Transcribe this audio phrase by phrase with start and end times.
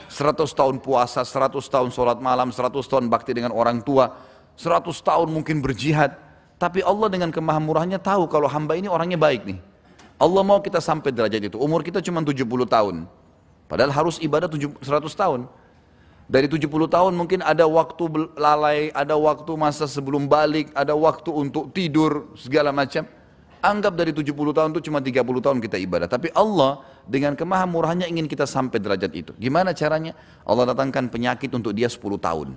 [0.06, 4.14] 100 tahun puasa, 100 tahun sholat malam, 100 tahun bakti dengan orang tua,
[4.54, 6.14] 100 tahun mungkin berjihad.
[6.62, 9.58] Tapi Allah dengan kemahamurahnya tahu kalau hamba ini orangnya baik nih.
[10.22, 11.58] Allah mau kita sampai derajat itu.
[11.58, 13.10] Umur kita cuma 70 tahun.
[13.66, 14.78] Padahal harus ibadah 100
[15.18, 15.50] tahun.
[16.24, 21.76] Dari 70 tahun mungkin ada waktu lalai, ada waktu masa sebelum balik, ada waktu untuk
[21.76, 23.04] tidur, segala macam.
[23.64, 26.08] Anggap dari 70 tahun itu cuma 30 tahun kita ibadah.
[26.08, 29.32] Tapi Allah dengan kemahamurahannya ingin kita sampai derajat itu.
[29.40, 30.16] Gimana caranya?
[30.48, 32.56] Allah datangkan penyakit untuk dia 10 tahun.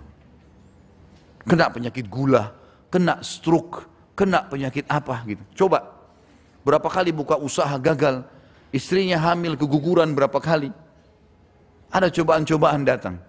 [1.47, 2.55] Kena penyakit gula,
[2.91, 3.87] kena stroke,
[4.19, 5.67] kena penyakit apa gitu.
[5.67, 5.95] Coba,
[6.67, 8.27] berapa kali buka usaha gagal,
[8.75, 10.75] istrinya hamil keguguran berapa kali.
[11.91, 13.26] Ada cobaan-cobaan datang.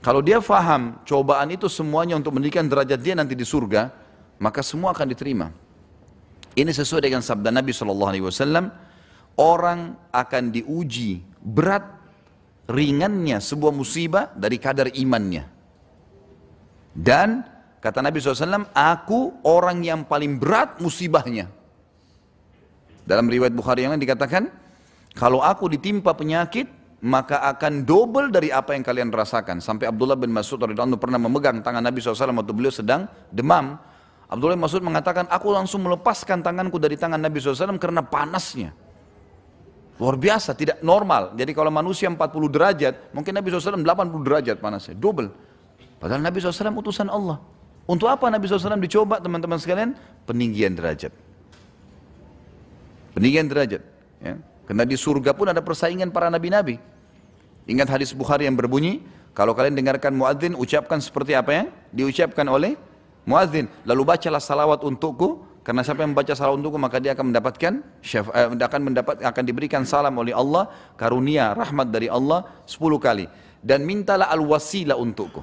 [0.00, 3.92] Kalau dia faham cobaan itu semuanya untuk meninggikan derajat dia nanti di surga,
[4.40, 5.52] maka semua akan diterima.
[6.56, 8.72] Ini sesuai dengan sabda Nabi SAW,
[9.36, 11.84] orang akan diuji berat
[12.64, 15.44] ringannya sebuah musibah dari kadar imannya.
[16.96, 17.44] Dan
[17.84, 21.52] kata Nabi SAW, aku orang yang paling berat musibahnya.
[23.04, 24.48] Dalam riwayat Bukhari yang lain dikatakan,
[25.12, 29.64] kalau aku ditimpa penyakit, maka akan double dari apa yang kalian rasakan.
[29.64, 33.80] Sampai Abdullah bin Mas'ud radhiyallahu pernah memegang tangan Nabi SAW waktu beliau sedang demam.
[34.28, 38.76] Abdullah bin Mas'ud mengatakan, aku langsung melepaskan tanganku dari tangan Nabi SAW karena panasnya.
[40.00, 41.36] Luar biasa, tidak normal.
[41.36, 45.28] Jadi kalau manusia 40 derajat, mungkin Nabi SAW 80 derajat panasnya, double.
[46.00, 47.36] Padahal Nabi SAW utusan Allah.
[47.84, 49.92] Untuk apa Nabi SAW dicoba teman-teman sekalian?
[50.24, 51.12] Peninggian derajat.
[53.12, 53.82] Peninggian derajat.
[54.22, 54.38] Ya.
[54.70, 56.78] Karena di surga pun ada persaingan para nabi-nabi.
[57.66, 59.02] Ingat hadis Bukhari yang berbunyi,
[59.34, 62.78] kalau kalian dengarkan muadzin ucapkan seperti apa yang diucapkan oleh
[63.26, 63.66] muadzin.
[63.82, 68.62] Lalu bacalah salawat untukku, karena siapa yang membaca salawat untukku maka dia akan mendapatkan eh,
[68.62, 73.26] akan mendapat akan diberikan salam oleh Allah, karunia, rahmat dari Allah 10 kali.
[73.58, 75.42] Dan mintalah al-wasilah untukku.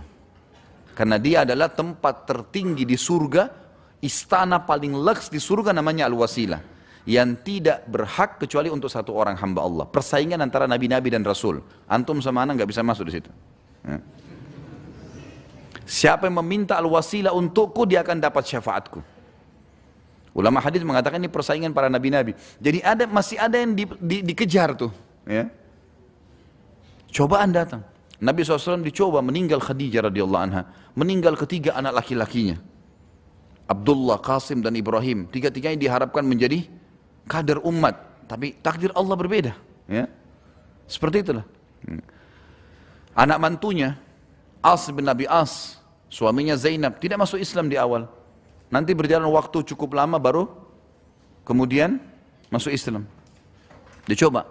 [0.95, 3.51] Karena dia adalah tempat tertinggi di surga,
[3.99, 6.76] istana paling leks di surga namanya al-wasilah
[7.07, 9.85] yang tidak berhak kecuali untuk satu orang hamba Allah.
[9.87, 11.63] Persaingan antara nabi-nabi dan rasul.
[11.87, 13.31] Antum sama anak nggak bisa masuk di situ.
[13.87, 14.03] Ya.
[15.87, 18.99] Siapa yang meminta al-wasilah untukku, dia akan dapat syafaatku.
[20.35, 22.35] Ulama hadis mengatakan ini persaingan para nabi-nabi.
[22.59, 24.91] Jadi ada masih ada yang di, di, dikejar tuh.
[25.23, 25.47] Ya.
[27.15, 27.87] Cobaan datang.
[28.19, 30.67] Nabi SAW dicoba meninggal Khadijah radhiyallahu anha.
[30.91, 32.59] Meninggal ketiga anak laki-lakinya.
[33.63, 35.31] Abdullah, Qasim dan Ibrahim.
[35.31, 36.67] Tiga-tiganya diharapkan menjadi
[37.27, 39.53] kadar umat, tapi takdir Allah berbeda.
[39.85, 40.07] Ya.
[40.87, 41.45] Seperti itulah.
[41.83, 42.01] Hmm.
[43.13, 43.99] Anak mantunya,
[44.63, 45.77] As bin Nabi As,
[46.07, 48.07] Suaminya Zainab tidak masuk Islam di awal.
[48.71, 50.47] Nanti berjalan waktu cukup lama baru
[51.43, 51.99] kemudian
[52.47, 53.03] masuk Islam.
[54.07, 54.47] Dicoba.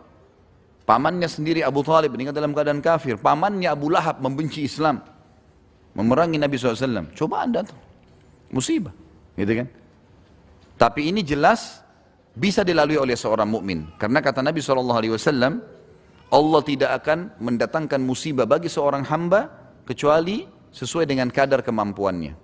[0.86, 3.18] Pamannya sendiri Abu Talib meninggal dalam keadaan kafir.
[3.18, 5.02] Pamannya Abu Lahab membenci Islam.
[5.96, 7.10] Memerangi Nabi SAW.
[7.16, 7.74] Coba anda tuh.
[8.54, 8.94] Musibah.
[9.34, 9.66] Gitu kan.
[10.76, 11.82] Tapi ini jelas
[12.36, 14.84] bisa dilalui oleh seorang mukmin karena kata Nabi SAW
[16.26, 19.48] Allah tidak akan mendatangkan musibah bagi seorang hamba
[19.88, 20.44] kecuali
[20.74, 22.36] sesuai dengan kadar kemampuannya.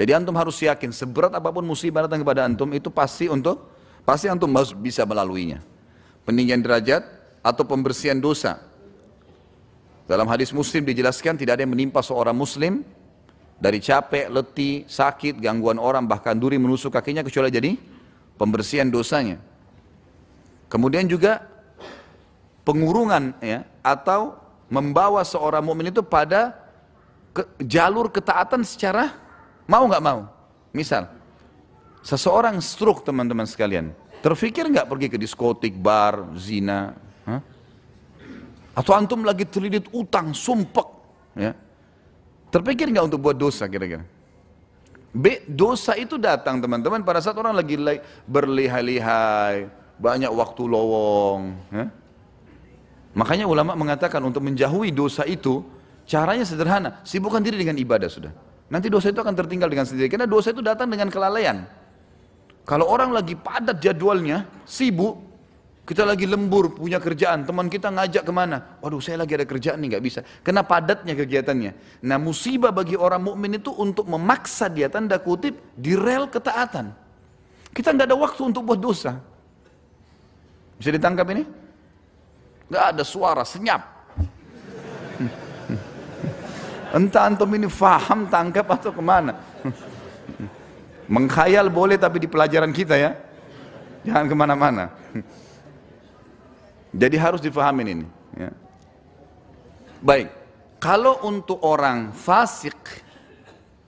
[0.00, 3.68] Jadi antum harus yakin seberat apa pun musibah datang kepada antum itu pasti untuk
[4.06, 4.48] pasti antum
[4.80, 5.60] bisa melaluinya.
[6.24, 7.04] Peninggian derajat
[7.44, 8.62] atau pembersihan dosa.
[10.08, 12.82] Dalam hadis Muslim dijelaskan tidak ada yang menimpa seorang muslim
[13.60, 17.76] dari capek, letih, sakit, gangguan orang bahkan duri menusuk kakinya kecuali jadi
[18.40, 19.36] pembersihan dosanya.
[20.72, 21.44] Kemudian juga
[22.64, 24.40] pengurungan ya atau
[24.72, 26.56] membawa seorang mukmin itu pada
[27.36, 29.12] ke, jalur ketaatan secara
[29.68, 30.24] mau nggak mau.
[30.72, 31.10] Misal,
[32.00, 33.92] seseorang stroke teman-teman sekalian,
[34.24, 36.94] terfikir nggak pergi ke diskotik, bar, zina,
[37.26, 37.42] huh?
[38.72, 40.86] atau antum lagi terlilit utang, sumpek,
[41.34, 41.52] ya,
[42.54, 44.06] terpikir nggak untuk buat dosa kira-kira?
[45.10, 47.74] B, dosa itu datang teman-teman pada saat orang lagi
[48.30, 49.66] berlihai-lihai,
[49.98, 51.42] banyak waktu lowong.
[51.74, 51.90] Ya?
[53.10, 55.66] Makanya ulama mengatakan untuk menjauhi dosa itu,
[56.06, 58.30] caranya sederhana, sibukkan diri dengan ibadah sudah.
[58.70, 61.66] Nanti dosa itu akan tertinggal dengan sendiri, karena dosa itu datang dengan kelalaian.
[62.62, 65.18] Kalau orang lagi padat jadwalnya, sibuk,
[65.88, 68.78] kita lagi lembur, punya kerjaan, teman kita ngajak ke mana?
[68.78, 70.20] Waduh saya lagi ada kerjaan nih, nggak bisa.
[70.46, 72.02] Kena padatnya kegiatannya.
[72.06, 76.94] Nah musibah bagi orang mukmin itu untuk memaksa dia, tanda kutip, di rel ketaatan.
[77.74, 79.18] Kita nggak ada waktu untuk buat dosa.
[80.78, 81.42] Bisa ditangkap ini?
[82.70, 83.82] Nggak ada suara, senyap.
[86.90, 89.34] Entah antum ini faham, tangkap atau ke mana.
[91.10, 93.18] Mengkhayal boleh tapi di pelajaran kita ya.
[94.06, 94.84] Jangan ke mana-mana.
[96.90, 98.06] Jadi harus difahamin ini.
[98.34, 98.50] Ya.
[100.02, 100.28] Baik,
[100.82, 102.76] kalau untuk orang fasik,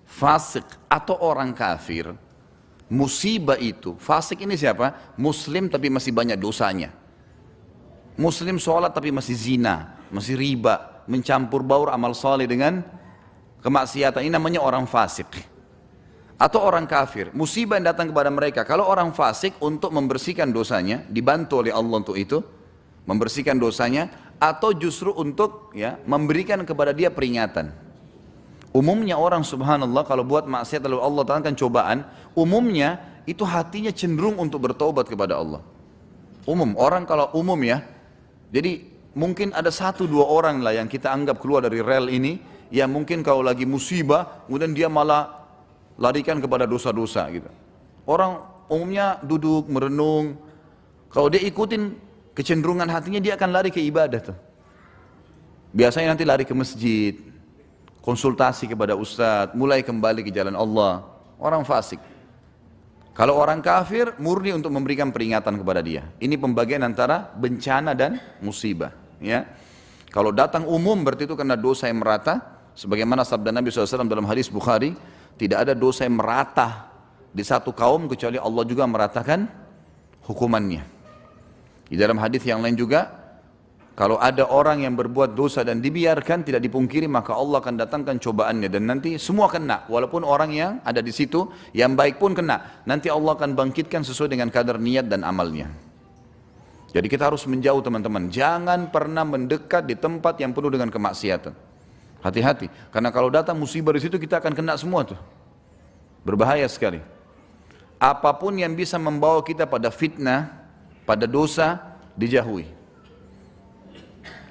[0.06, 2.14] fasik atau orang kafir,
[2.87, 5.14] musibah itu, fasik ini siapa?
[5.19, 6.94] Muslim tapi masih banyak dosanya.
[8.14, 12.84] Muslim sholat tapi masih zina, masih riba, mencampur baur amal soleh dengan
[13.64, 14.22] kemaksiatan.
[14.22, 15.32] Ini namanya orang fasik.
[16.37, 18.66] Atau orang kafir, musibah yang datang kepada mereka.
[18.66, 22.43] Kalau orang fasik untuk membersihkan dosanya, dibantu oleh Allah untuk itu,
[23.06, 24.10] membersihkan dosanya
[24.43, 27.70] atau justru untuk ya memberikan kepada dia peringatan.
[28.72, 34.64] Umumnya orang subhanallah kalau buat maksiat lalu Allah kan cobaan, umumnya itu hatinya cenderung untuk
[34.64, 35.60] bertobat kepada Allah.
[36.49, 37.84] Umum, orang kalau umum ya,
[38.50, 38.82] jadi
[39.14, 42.40] mungkin ada satu dua orang lah yang kita anggap keluar dari rel ini,
[42.72, 45.46] yang mungkin kalau lagi musibah, kemudian dia malah
[46.00, 47.46] larikan kepada dosa-dosa gitu.
[48.08, 50.34] Orang umumnya duduk, merenung,
[51.12, 51.94] kalau dia ikutin
[52.32, 54.38] kecenderungan hatinya dia akan lari ke ibadah tuh.
[55.73, 57.17] Biasanya nanti lari ke masjid,
[58.05, 61.06] konsultasi kepada ustadz, mulai kembali ke jalan Allah.
[61.40, 61.99] Orang fasik.
[63.12, 66.08] Kalau orang kafir, murni untuk memberikan peringatan kepada dia.
[66.17, 68.93] Ini pembagian antara bencana dan musibah.
[69.20, 69.44] Ya.
[70.08, 72.40] Kalau datang umum berarti itu karena dosa yang merata.
[72.73, 74.96] Sebagaimana sabda Nabi SAW dalam hadis Bukhari,
[75.37, 76.88] tidak ada dosa yang merata
[77.28, 79.45] di satu kaum kecuali Allah juga meratakan
[80.25, 81.01] hukumannya.
[81.92, 83.22] Di dalam hadis yang lain juga,
[83.92, 88.72] kalau ada orang yang berbuat dosa dan dibiarkan tidak dipungkiri maka Allah akan datangkan cobaannya
[88.72, 92.80] dan nanti semua kena walaupun orang yang ada di situ yang baik pun kena.
[92.88, 95.68] Nanti Allah akan bangkitkan sesuai dengan kadar niat dan amalnya.
[96.96, 98.32] Jadi kita harus menjauh teman-teman.
[98.32, 101.52] Jangan pernah mendekat di tempat yang penuh dengan kemaksiatan.
[102.25, 105.20] Hati-hati karena kalau datang musibah di situ kita akan kena semua tuh.
[106.25, 107.04] Berbahaya sekali.
[108.00, 110.62] Apa pun yang bisa membawa kita pada fitnah
[111.02, 112.68] pada dosa dijauhi.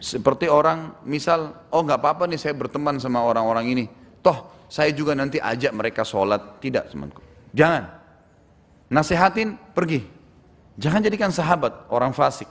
[0.02, 3.86] Seperti orang misal, oh nggak apa-apa nih saya berteman sama orang-orang ini.
[4.26, 6.58] Toh saya juga nanti ajak mereka sholat.
[6.58, 7.22] Tidak temanku.
[7.54, 7.86] Jangan.
[8.90, 10.02] Nasihatin pergi.
[10.82, 12.50] Jangan jadikan sahabat orang fasik.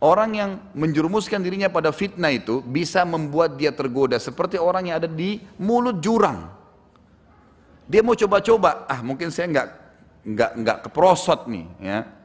[0.00, 5.08] Orang yang menjerumuskan dirinya pada fitnah itu bisa membuat dia tergoda seperti orang yang ada
[5.08, 6.48] di mulut jurang.
[7.84, 9.68] Dia mau coba-coba, ah mungkin saya nggak
[10.24, 12.19] nggak nggak keprosot nih, ya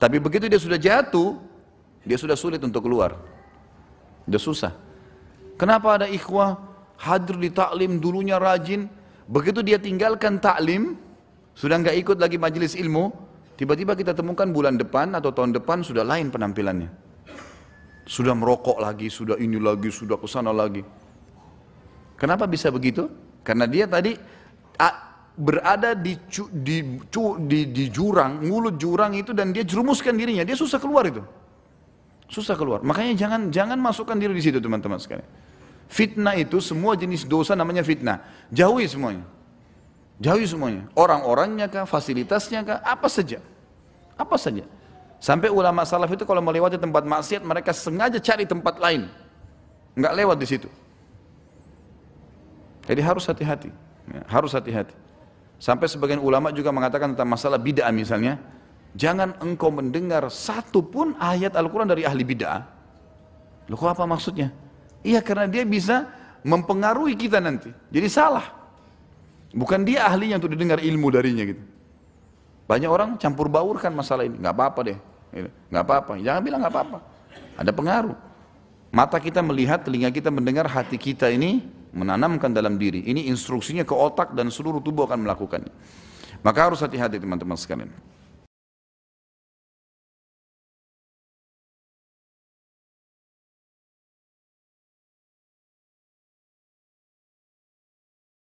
[0.00, 1.36] tapi begitu dia sudah jatuh,
[2.08, 3.20] dia sudah sulit untuk keluar.
[4.24, 4.72] Sudah susah.
[5.60, 6.56] Kenapa ada ikhwah
[6.96, 8.88] hadir di taklim dulunya rajin,
[9.28, 10.96] begitu dia tinggalkan taklim,
[11.52, 13.12] sudah nggak ikut lagi majelis ilmu,
[13.60, 16.88] tiba-tiba kita temukan bulan depan atau tahun depan sudah lain penampilannya.
[18.08, 20.80] Sudah merokok lagi, sudah ini lagi, sudah ke sana lagi.
[22.16, 23.12] Kenapa bisa begitu?
[23.44, 24.16] Karena dia tadi
[25.40, 26.20] berada di,
[26.52, 27.00] di,
[27.48, 31.24] di, di jurang, mulut jurang itu dan dia jerumuskan dirinya, dia susah keluar itu.
[32.28, 32.84] Susah keluar.
[32.84, 35.26] Makanya jangan jangan masukkan diri di situ teman-teman sekalian.
[35.90, 38.22] Fitnah itu semua jenis dosa namanya fitnah.
[38.54, 39.26] Jauhi semuanya.
[40.22, 40.86] Jauhi semuanya.
[40.94, 43.42] Orang-orangnya kah, fasilitasnya kah, apa saja.
[44.14, 44.62] Apa saja.
[45.18, 49.10] Sampai ulama salaf itu kalau melewati tempat maksiat mereka sengaja cari tempat lain.
[49.98, 50.68] Enggak lewat di situ.
[52.86, 53.74] Jadi harus hati-hati.
[54.06, 54.94] Ya, harus hati-hati.
[55.60, 58.40] Sampai sebagian ulama juga mengatakan tentang masalah bid'ah misalnya.
[58.96, 62.64] Jangan engkau mendengar satu pun ayat Al-Quran dari ahli bid'ah.
[63.68, 64.50] Loh kok apa maksudnya?
[65.04, 66.08] Iya karena dia bisa
[66.42, 67.68] mempengaruhi kita nanti.
[67.92, 68.48] Jadi salah.
[69.52, 71.62] Bukan dia ahlinya untuk didengar ilmu darinya gitu.
[72.64, 74.40] Banyak orang campur baurkan masalah ini.
[74.40, 74.98] Gak apa-apa deh.
[75.34, 75.50] Gitu.
[75.70, 76.12] Gak apa-apa.
[76.22, 76.98] Jangan bilang gak apa-apa.
[77.60, 78.16] Ada pengaruh.
[78.90, 83.02] Mata kita melihat, telinga kita mendengar, hati kita ini menanamkan dalam diri.
[83.06, 85.72] Ini instruksinya ke otak dan seluruh tubuh akan melakukannya.
[86.40, 87.90] Maka harus hati-hati teman-teman sekalian.